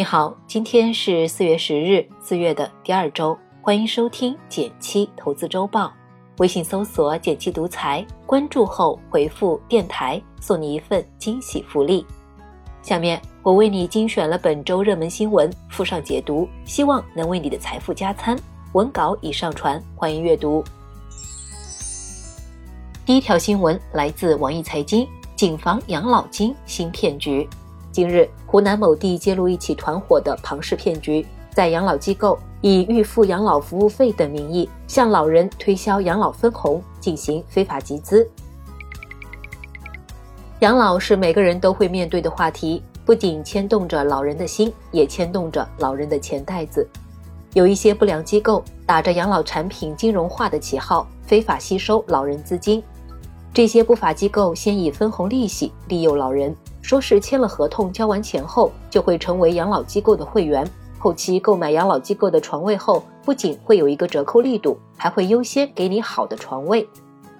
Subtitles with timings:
[0.00, 5.92] 你好，今天是四月十日，四月的第二周，欢迎收听减七投资周报。
[6.38, 12.06] 微信搜索“减七独裁”，关注后回复“电台”，送你一份惊喜福利。
[12.80, 18.34] 下面我为你精选了本周热门新闻，附上解读，希望能为你的财富加餐。
[18.72, 20.64] 文稿已上传，欢迎阅读。
[23.04, 25.06] 第一条新闻来自网易财经，
[25.36, 27.46] 谨防养老金新骗局。
[27.92, 38.28] 近日，湖南某地揭露一起团伙的庞氏骗局，在养老机构以预付养老服务费等名义，向老人推销养老分红，进行非法集资。
[40.58, 46.84] 养老是每个人都会面对的话题，不仅牵动着老人的心，也牵动着老人的钱袋子。
[47.54, 52.82] 有一些不良机构打着养老产品金融化的旗号，非法吸收老人资金。
[53.54, 56.52] 这些不法机构先以分红利息利诱老人。
[56.82, 60.68] 说是签了合同，交完钱后就会成为养老机构的会员。
[60.98, 66.86] 后期购买养老机构的床位后，不仅会有一个折扣力度，还会优先给你好的床位，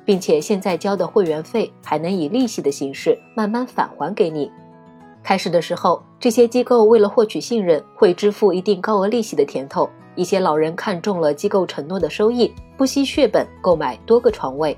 [0.04, 4.50] 并且现在交的会员费还能以利息的形式慢慢返还给你。
[5.22, 9.88] 开始的时候，这些机构为了获取信任，会支付一定高额利息的甜头。
[10.14, 14.76] 一些老人看中了机构承诺的收益，不惜血本购买多个床位。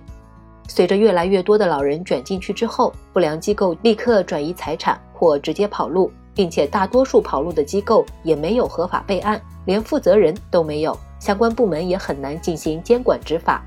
[0.69, 13.63] 随着越来越多的老人卷进去之后，不良机构立刻转移财产或直接跑路，并且大多数跑路的机构也没有合法备案，连负责人都没有，相关部门也很难进行监管执法。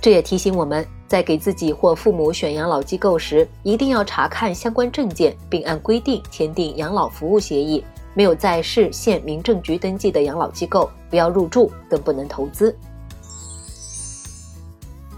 [0.00, 7.84] 这也提醒我们在给自己或父母选养老机构时，一定要查看相关证件，并按规定签订养老服务协议。
[8.14, 12.76] 没有在市县民政局登记的养老机构，不要入住，更不能投资。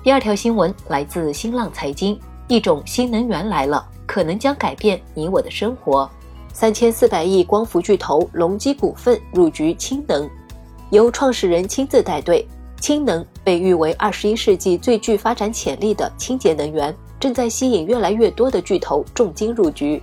[0.05, 6.07] 第二条新闻来自新浪财经，一种新能源来了，可能将改变你我的生活。
[6.53, 10.29] 三千四百亿光伏巨头隆基股份入局氢能，
[10.91, 12.47] 由创始人亲自带队。
[12.79, 20.03] 氢能被誉为二十一世纪最具发展潜力的清洁能源，正在吸引越来越多的巨头重金入局。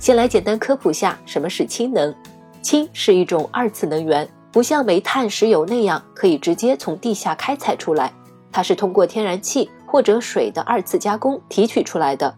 [0.00, 2.14] 先来简单科普下什么是氢能，
[2.62, 4.26] 氢是一种二次能源。
[4.50, 8.12] 不像煤炭、石油那样可以直接从地下开采出来，
[8.50, 12.34] 它是通过天然气或者水的二次加工提取出来的。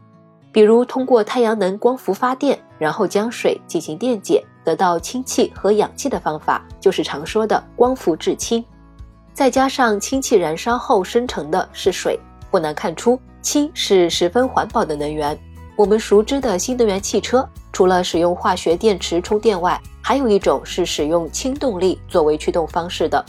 [0.52, 8.64] 比如通过太阳能光伏发电，然后将水进行电解，得到氢气和氧气的方法，就是常说的光伏制氢。
[9.32, 12.18] 再加上氢气燃烧后生成的是水，
[12.50, 15.38] 不难看出，氢是十分环保的能源。
[15.76, 23.24] 我们熟知的新能源汽车，除了使用化学电池充电外，还有一种是使用氢动力作为驱动方式的，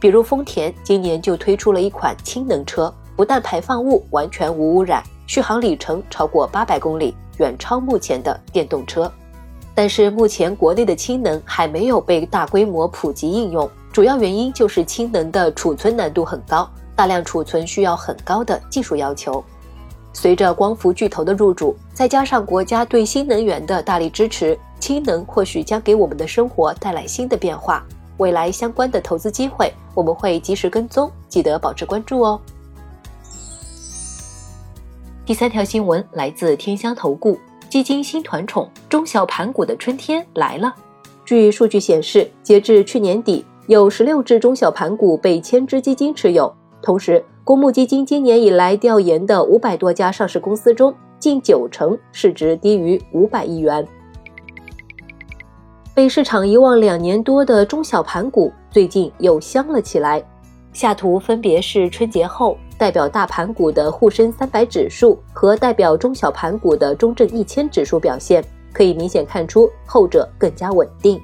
[0.00, 9.10] 比如丰田今年就推出了一款氢能车，不但排放物完全无污染，续航里程超过八百公里，远超目前的电动车。
[9.74, 19.44] 但是目前国内的氢能还没有被大规模普及应用，主要原因就是氢能的储存难度很高，大量储存需要很高的技术要求。
[20.14, 27.84] 随着光伏巨头的入驻，再加上国家对新能源的大力支持，氢能或许将给我们的生活带来新的变化。
[28.18, 32.40] 未来相关的投资机会，我们会及时跟踪，记得保持关注哦。
[35.24, 37.36] 第三条新闻来自天香投顾，
[37.68, 40.72] 基金新团宠，中小盘股的春天来了。
[41.24, 47.24] 据数据显示，截至去年底，有十六只中小盘股被千只基金持有，同时。
[47.42, 53.86] 公募基金今年以来调研的五百多家上市公司中，近九成市值低于五百亿元。
[55.96, 60.22] 被市场遗忘两年多的中小盘股，最近又香了起来。
[60.70, 71.18] 下图分别是春节后代表大盘股的沪深三百指数和代表中小盘股的中证一千指数表现，可以明显看出后者更加稳定。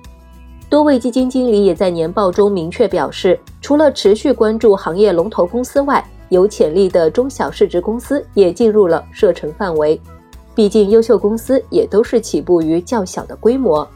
[0.70, 10.00] 多位基金经理也在年报中明确表示，除了持续关注行业龙头公司外，有潜力的中小市值公司也进入了射程范围，
[10.54, 13.86] 毕竟优秀公司也都是起步于较小的规模。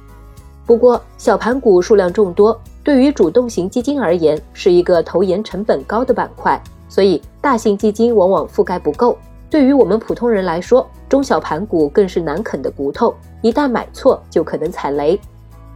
[0.66, 9.16] 不过，小盘股数量众多，对于主动型基金而言是一个投研成本高的板块，所以大型基金往往覆盖不够。
[9.48, 15.18] 对于我们普通人来说，中小盘股更是难啃的骨头，一旦买错就可能踩雷。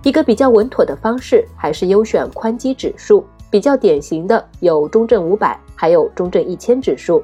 [0.03, 3.25] 一个比较稳妥的方式还是优选宽基指数。
[3.49, 7.21] 比较典型的有中证五百，还有中证一千指数。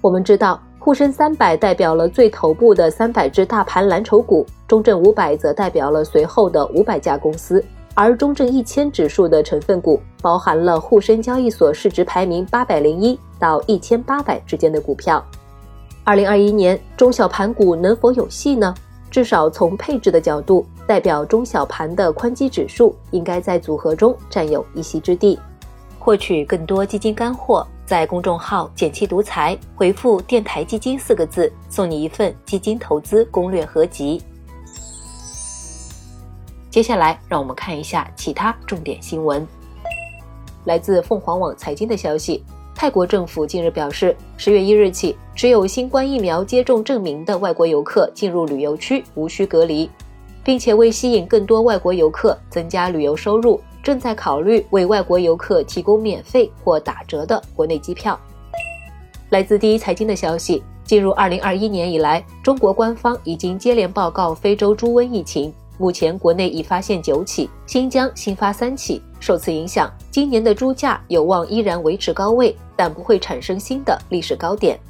[0.00, 7.64] 我们知道，沪深三百代表了最头部的三百只大盘蓝筹股，中证五百则代表了随后的五百家公司，
[7.94, 15.24] 而中证一千指数的成分股包含了沪深交易所市值排名八百零一到一千八百之间的股票。
[16.04, 18.74] 二零二一年中小盘股能否有戏呢？
[19.10, 25.38] 至少从配置的角度，代表中小盘的宽基指数应该在组合中占有一席之地。
[25.98, 34.22] 获取更多基金干货，在公众号“简气独裁”回复“电台基金”四个字，送你一份基金投资攻略合集。
[36.70, 39.46] 接下来，让我们看一下其他重点新闻。
[40.64, 42.42] 来自凤凰网财经的消息，
[42.74, 49.88] 泰国政府近日表示，十月一日起，持有新冠疫苗接种证明的外国游客进入旅游区无需隔离，
[50.42, 53.60] 并且为吸引更多外国游客，增加旅游收入。
[53.84, 58.18] 正在考虑为外国游客提供免费或打折的国内机票。
[59.28, 69.02] 来自第一财经的消息，进入二零二一年以来，中国官方已经接连报告非洲猪瘟疫情，目前国内已发现九起，新疆新发三起。
[69.20, 74.80] 受此影响，今年的猪价有望依然维持高位，但不会产生新的历史高点。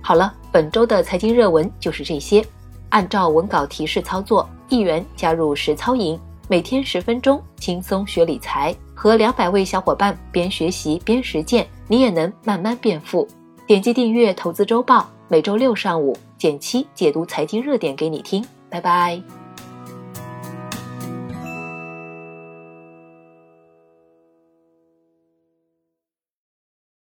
[0.00, 2.42] 好了，本周的财经热文就是这些，
[2.88, 6.18] 按照文稿提示操作，一元加入实操营。
[6.48, 13.26] 每天十分钟，轻松学理财，和两百位小伙伴边学习边实践，你也能慢慢变富。
[13.66, 18.44] 点击订阅《投资周报》，每周六上午减七解读财经热点给你听。
[18.70, 19.45] 拜拜。